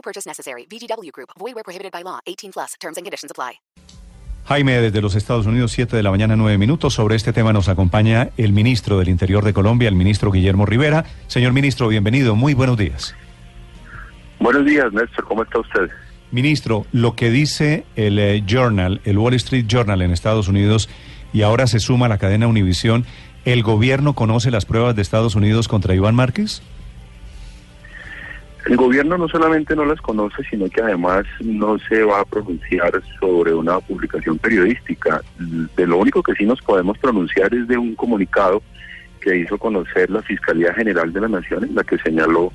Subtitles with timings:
[0.00, 0.66] No purchase necessary.
[0.66, 1.28] VGW Group.
[1.38, 2.20] Void where prohibited by law.
[2.26, 2.74] 18 plus.
[2.80, 3.60] Terms and conditions apply.
[4.46, 6.94] Jaime, desde los Estados Unidos, 7 de la mañana, 9 minutos.
[6.94, 11.04] Sobre este tema nos acompaña el ministro del Interior de Colombia, el ministro Guillermo Rivera.
[11.26, 12.34] Señor ministro, bienvenido.
[12.34, 13.14] Muy buenos días.
[14.40, 15.26] Buenos días, Néstor.
[15.26, 15.90] ¿Cómo está usted?
[16.30, 20.88] Ministro, lo que dice el eh, Journal, el Wall Street Journal en Estados Unidos,
[21.34, 23.04] y ahora se suma a la cadena Univisión,
[23.44, 26.62] ¿el gobierno conoce las pruebas de Estados Unidos contra Iván Márquez?
[28.70, 33.02] El gobierno no solamente no las conoce, sino que además no se va a pronunciar
[33.18, 35.20] sobre una publicación periodística.
[35.76, 38.62] De lo único que sí nos podemos pronunciar es de un comunicado
[39.20, 42.52] que hizo conocer la Fiscalía General de la Nación, en la que señaló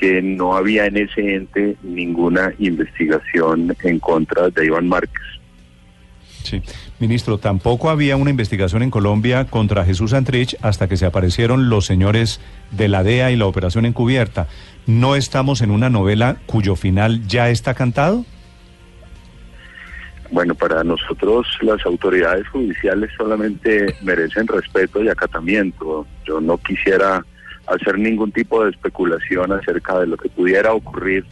[0.00, 5.41] que no había en ese ente ninguna investigación en contra de Iván Márquez.
[6.98, 11.86] Ministro, tampoco había una investigación en Colombia contra Jesús Antrich hasta que se aparecieron los
[11.86, 12.40] señores
[12.70, 14.48] de la DEA y la operación encubierta.
[14.86, 18.24] ¿No estamos en una novela cuyo final ya está cantado?
[20.30, 26.06] Bueno, para nosotros las autoridades judiciales solamente merecen respeto y acatamiento.
[26.24, 27.22] Yo no quisiera
[27.66, 31.24] hacer ningún tipo de especulación acerca de lo que pudiera ocurrir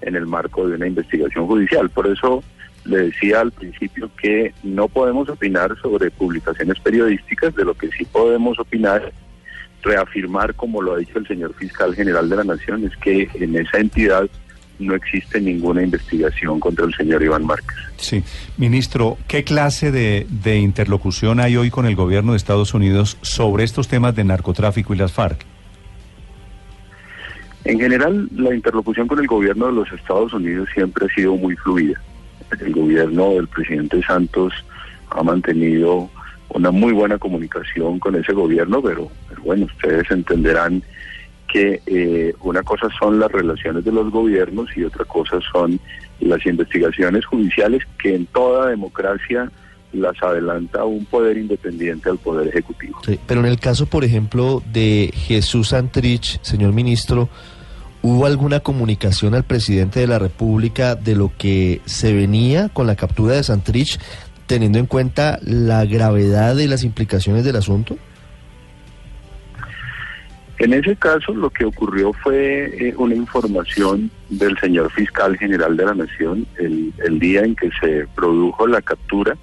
[0.00, 1.88] en el marco de una investigación judicial.
[1.90, 2.42] Por eso
[2.88, 8.04] le decía al principio que no podemos opinar sobre publicaciones periodísticas, de lo que sí
[8.04, 9.12] podemos opinar,
[9.82, 13.56] reafirmar, como lo ha dicho el señor fiscal general de la Nación, es que en
[13.56, 14.28] esa entidad
[14.78, 17.76] no existe ninguna investigación contra el señor Iván Márquez.
[17.96, 18.22] Sí,
[18.56, 23.64] ministro, ¿qué clase de, de interlocución hay hoy con el gobierno de Estados Unidos sobre
[23.64, 25.44] estos temas de narcotráfico y las FARC?
[27.64, 31.54] En general, la interlocución con el gobierno de los Estados Unidos siempre ha sido muy
[31.56, 32.00] fluida.
[32.60, 34.52] El gobierno del presidente Santos
[35.10, 36.10] ha mantenido
[36.50, 39.10] una muy buena comunicación con ese gobierno, pero,
[39.44, 40.82] bueno, ustedes entenderán
[41.46, 45.80] que eh, una cosa son las relaciones de los gobiernos y otra cosa son
[46.20, 49.50] las investigaciones judiciales que en toda democracia
[49.92, 52.98] las adelanta un poder independiente al poder ejecutivo.
[53.26, 57.30] Pero en el caso, por ejemplo, de Jesús Antrich, señor ministro,
[58.02, 62.96] ¿hubo alguna comunicación al presidente de la República de lo que se venía con la
[62.96, 63.98] captura de Santrich,
[64.46, 67.96] teniendo en cuenta la gravedad y las implicaciones del asunto?
[70.58, 75.84] En ese caso, lo que ocurrió fue eh, una información del señor fiscal general de
[75.84, 79.36] la Nación el, el día en que se produjo la captura.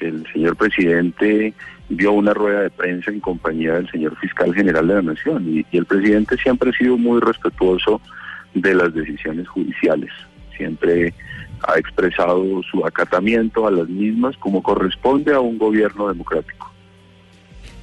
[0.00, 1.54] El señor presidente
[1.88, 5.76] dio una rueda de prensa en compañía del señor fiscal general de la Nación y,
[5.76, 8.00] el presidente siempre ha sido muy respetuoso
[8.54, 10.10] de las decisiones judiciales.
[10.56, 11.14] Siempre
[11.66, 16.72] ha expresado su acatamiento a las mismas como corresponde a un gobierno democrático.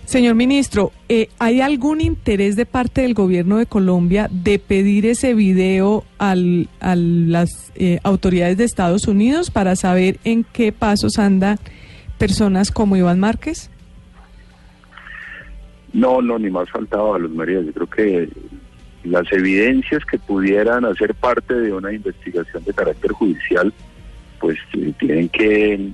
[0.05, 5.33] Señor ministro, eh, ¿hay algún interés de parte del gobierno de Colombia de pedir ese
[5.33, 11.57] video al, a las eh, autoridades de Estados Unidos para saber en qué pasos andan
[12.23, 13.69] personas como Iván Márquez?
[15.91, 17.59] No, no, ni más faltaba a los María.
[17.59, 18.29] Yo creo que
[19.03, 23.73] las evidencias que pudieran hacer parte de una investigación de carácter judicial,
[24.39, 25.89] pues eh, tienen que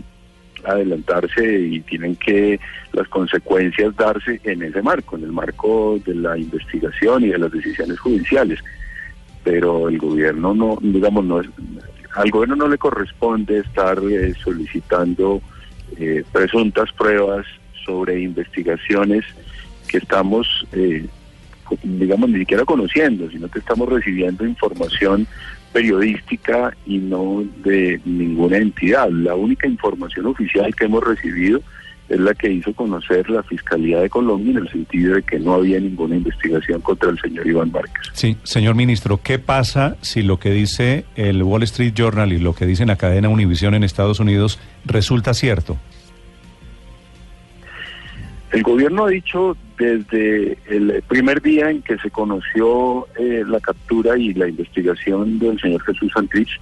[0.66, 2.60] adelantarse y tienen que
[2.94, 7.52] las consecuencias darse en ese marco, en el marco de la investigación y de las
[7.52, 8.60] decisiones judiciales.
[9.44, 11.42] Pero el gobierno no, digamos, no
[12.16, 15.42] al gobierno no le corresponde estar eh, solicitando
[15.98, 17.46] eh, presuntas pruebas
[17.86, 19.26] sobre investigaciones
[19.88, 21.06] que estamos, eh,
[21.84, 25.28] digamos, ni siquiera conociendo, sino que estamos recibiendo información
[25.74, 29.10] periodística y no de ninguna entidad.
[29.10, 31.62] La única información oficial que hemos recibido
[32.10, 35.54] es la que hizo conocer la Fiscalía de Colombia en el sentido de que no
[35.54, 38.10] había ninguna investigación contra el señor Iván Márquez.
[38.14, 42.54] Sí, señor ministro, ¿qué pasa si lo que dice el Wall Street Journal y lo
[42.54, 45.78] que dice la cadena Univision en Estados Unidos resulta cierto?
[48.52, 54.18] El gobierno ha dicho desde el primer día en que se conoció eh, la captura
[54.18, 56.60] y la investigación del señor Jesús Santrich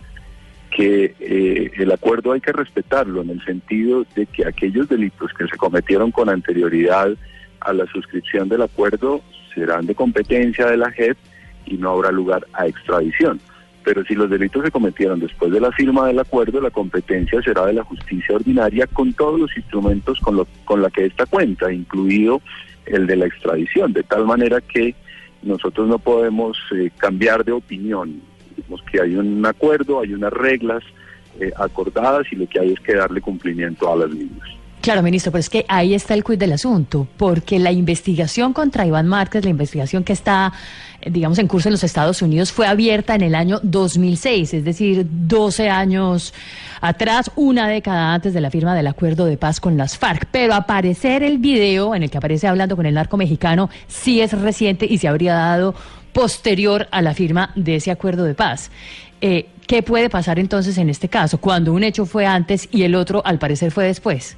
[0.78, 5.48] que eh, el acuerdo hay que respetarlo en el sentido de que aquellos delitos que
[5.48, 7.14] se cometieron con anterioridad
[7.62, 9.22] a la suscripción del acuerdo
[9.56, 11.18] serán de competencia de la JEP
[11.66, 13.40] y no habrá lugar a extradición.
[13.84, 17.66] pero si los delitos se cometieron después de la firma del acuerdo, la competencia será
[17.66, 21.74] de la justicia ordinaria con todos los instrumentos con, lo, con la que esta cuenta,
[21.74, 22.40] incluido
[22.86, 24.94] el de la extradición, de tal manera que
[25.42, 28.22] nosotros no podemos eh, cambiar de opinión.
[28.92, 30.84] Que hay un acuerdo, hay unas reglas
[31.40, 34.48] eh, acordadas y lo que hay es que darle cumplimiento a las mismas.
[34.82, 38.86] Claro, ministro, pero es que ahí está el quid del asunto, porque la investigación contra
[38.86, 40.54] Iván Márquez, la investigación que está,
[41.02, 44.64] eh, digamos, en curso en los Estados Unidos, fue abierta en el año 2006, es
[44.64, 46.34] decir, 12 años
[46.80, 50.28] atrás, una década antes de la firma del acuerdo de paz con las FARC.
[50.32, 54.32] Pero aparecer el video en el que aparece hablando con el narco mexicano sí es
[54.32, 55.76] reciente y se habría dado
[56.18, 58.72] posterior a la firma de ese acuerdo de paz.
[59.22, 62.96] Eh, ¿Qué puede pasar entonces en este caso, cuando un hecho fue antes y el
[62.96, 64.36] otro al parecer fue después?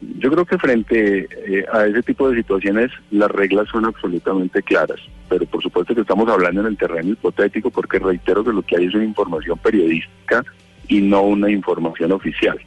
[0.00, 4.98] Yo creo que frente eh, a ese tipo de situaciones las reglas son absolutamente claras,
[5.28, 8.78] pero por supuesto que estamos hablando en el terreno hipotético porque reitero que lo que
[8.78, 10.42] hay es una información periodística
[10.88, 12.58] y no una información oficial.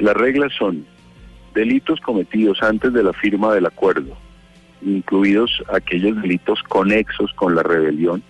[0.00, 0.84] Las reglas son
[1.54, 4.18] delitos cometidos antes de la firma del acuerdo,
[4.82, 8.22] incluidos aquellos delitos conexos con la rebelión,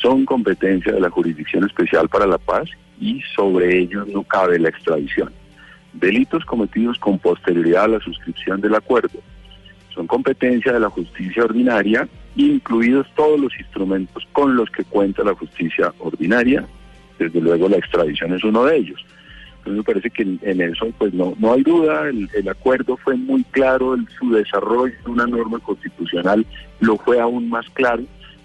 [0.00, 2.68] son competencia de la Jurisdicción Especial para la Paz
[3.00, 5.32] y sobre ellos no cabe la extradición
[5.94, 9.20] delitos cometidos con posterioridad a la suscripción del acuerdo.
[9.94, 15.34] Son competencia de la justicia ordinaria, incluidos todos los instrumentos con los que cuenta la
[15.34, 16.66] justicia ordinaria.
[17.18, 19.04] Desde luego la extradición es uno de ellos.
[19.66, 23.96] Me parece que en, eso pues no, no hay duda, el, acuerdo fue muy claro,
[24.18, 26.44] su desarrollo de una norma constitucional
[26.80, 28.02] lo fue aún más claro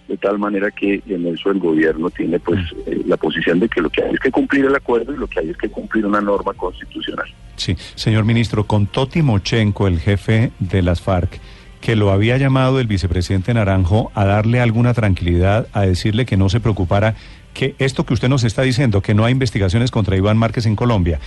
[0.08, 3.80] de tal manera que en eso el gobierno tiene pues eh, la posición de que
[3.80, 6.06] lo que hay es que cumplir el acuerdo y lo que hay es que cumplir
[6.06, 7.28] una norma constitucional.
[7.56, 11.40] Sí, señor ministro, con Toti Mochenko, el jefe de las FARC,
[11.82, 16.50] que lo había llamado el vicepresidente Naranjo a darle alguna tranquilidad, a decirle que no
[16.50, 17.16] se preocupara,
[17.54, 20.76] que esto que usted nos está diciendo, que no hay investigaciones contra Iván Márquez en
[20.76, 21.20] Colombia,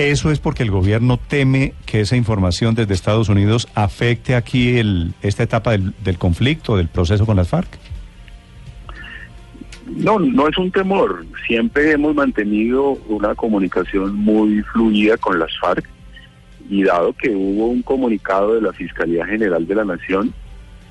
[0.00, 5.12] ¿Eso es porque el gobierno teme que esa información desde Estados Unidos afecte aquí el,
[5.20, 7.68] esta etapa del, del conflicto, del proceso con las FARC?
[9.86, 11.26] No, no es un temor.
[11.46, 15.86] Siempre hemos mantenido una comunicación muy fluida con las FARC
[16.70, 20.32] y dado que hubo un comunicado de la Fiscalía General de la Nación,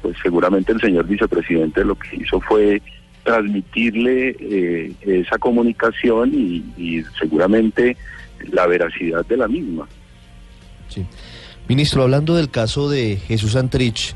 [0.02, 2.82] pues seguramente el señor vicepresidente lo que hizo fue
[3.24, 7.96] transmitirle eh, esa comunicación y, y, seguramente
[8.52, 9.88] la veracidad de la misma.
[10.90, 11.06] Sí.
[11.68, 14.16] Ministro, hablando del caso de Jesús Antrich,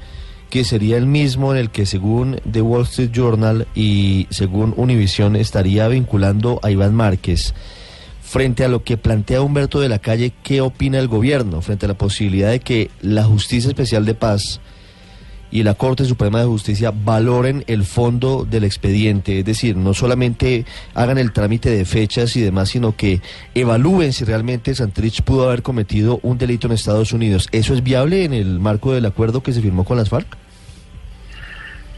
[0.50, 5.36] que sería el mismo en el que según The Wall Street Journal y según Univision
[5.36, 7.54] estaría vinculando a Iván Márquez.
[8.34, 11.90] Frente a lo que plantea Humberto de la Calle, ¿qué opina el gobierno frente a
[11.90, 14.60] la posibilidad de que la Justicia Especial de Paz
[15.52, 20.66] y la Corte Suprema de Justicia valoren el fondo del expediente, es decir, no solamente
[20.96, 23.22] hagan el trámite de fechas y demás, sino que
[23.54, 27.48] evalúen si realmente Santrich pudo haber cometido un delito en Estados Unidos.
[27.52, 30.43] ¿Eso es viable en el marco del acuerdo que se firmó con las FARC?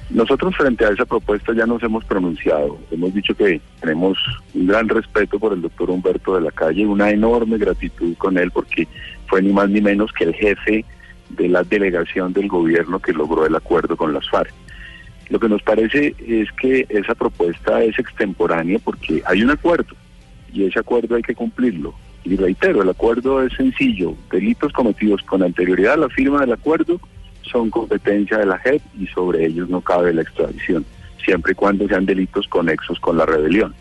[0.09, 2.77] Nosotros frente a esa propuesta ya nos hemos pronunciado.
[2.91, 4.17] Hemos dicho que tenemos
[4.53, 8.51] un gran respeto por el doctor Humberto de la Calle, una enorme gratitud con él
[8.51, 8.87] porque
[9.27, 10.85] fue ni más ni menos que el jefe
[11.29, 14.53] de la delegación del gobierno que logró el acuerdo con las FARC.
[15.29, 19.95] Lo que nos parece es que esa propuesta es extemporánea porque hay un acuerdo
[20.53, 21.95] y ese acuerdo hay que cumplirlo.
[22.23, 24.15] Y reitero, el acuerdo es sencillo.
[24.31, 26.99] Delitos cometidos con anterioridad a la firma del acuerdo
[27.51, 30.85] son competencia de la JEP y sobre ellos no cabe la extradición,
[31.23, 33.73] siempre y cuando sean delitos conexos con la rebelión.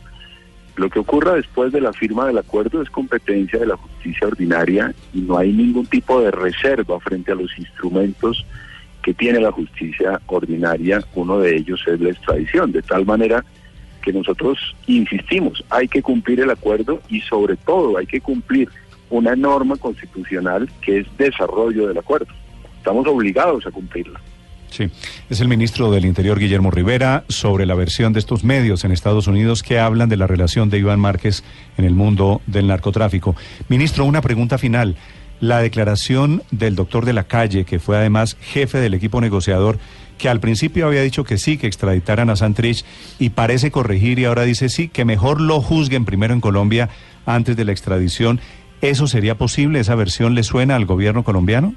[0.77, 4.93] Lo que ocurra después de la firma del acuerdo es competencia de la justicia ordinaria
[5.13, 8.45] y no hay ningún tipo de reserva frente a los instrumentos
[9.03, 11.01] que tiene la justicia ordinaria.
[11.15, 13.45] Uno de ellos es la extradición, de tal manera
[14.03, 18.69] que nosotros insistimos, hay que cumplir el acuerdo y sobre todo hay que cumplir
[19.11, 22.27] una norma constitucional que es desarrollo del acuerdo
[22.85, 24.21] estamos obligados a cumplirla.
[24.69, 24.91] Sí,
[25.31, 29.27] es el ministro del Interior, Guillermo Rivera, sobre la versión de estos medios en Estados
[29.27, 31.45] Unidos que hablan de la relación de Iván Márquez
[31.79, 33.37] en el mundo del narcotráfico.
[33.71, 34.97] Ministro, una pregunta final.
[35.41, 39.79] La declaración del doctor de la calle, que fue además jefe del equipo negociador,
[40.19, 42.85] que al principio había dicho que sí, que extraditaran a Santrich
[43.19, 46.91] y parece corregir y ahora dice sí, que mejor lo juzguen primero en Colombia
[47.25, 48.41] antes de la extradición.
[48.83, 49.81] ¿Eso sería posible?
[49.81, 51.75] ¿Esa versión le suena al gobierno colombiano?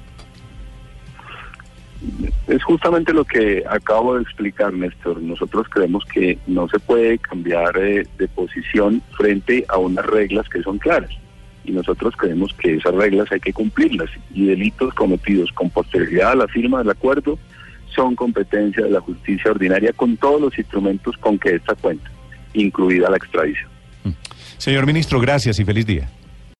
[2.46, 5.20] Es justamente lo que acabo de explicar, Néstor.
[5.20, 10.62] Nosotros creemos que no se puede cambiar eh, de posición frente a unas reglas que
[10.62, 11.10] son claras.
[11.64, 14.10] Y nosotros creemos que esas reglas hay que cumplirlas.
[14.32, 17.38] Y delitos cometidos con posterioridad a la firma del acuerdo
[17.94, 22.08] son competencia de la justicia ordinaria con todos los instrumentos con que esta cuenta,
[22.54, 23.68] incluida la extradición.
[24.56, 26.08] Señor ministro, gracias y feliz día.